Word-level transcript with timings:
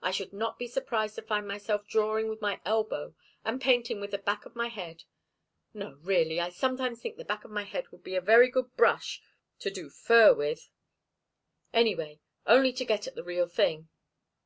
I 0.00 0.12
should 0.12 0.32
not 0.32 0.58
be 0.58 0.66
surprised 0.66 1.14
to 1.16 1.20
find 1.22 1.46
myself 1.46 1.86
drawing 1.86 2.30
with 2.30 2.40
my 2.40 2.58
elbow 2.64 3.14
and 3.44 3.60
painting 3.60 4.00
with 4.00 4.12
the 4.12 4.16
back 4.16 4.46
of 4.46 4.56
my 4.56 4.68
head! 4.68 5.04
No, 5.74 5.98
really 6.00 6.40
I 6.40 6.48
sometimes 6.48 7.02
think 7.02 7.18
the 7.18 7.24
back 7.26 7.44
of 7.44 7.50
my 7.50 7.64
head 7.64 7.88
would 7.92 8.02
be 8.02 8.14
a 8.16 8.22
very 8.22 8.48
good 8.48 8.74
brush 8.78 9.20
to 9.58 9.70
do 9.70 9.90
fur 9.90 10.32
with. 10.32 10.70
Any 11.70 11.94
way 11.94 12.18
only 12.46 12.72
to 12.72 12.84
get 12.86 13.06
at 13.06 13.14
the 13.14 13.22
real 13.22 13.46
thing." 13.46 13.90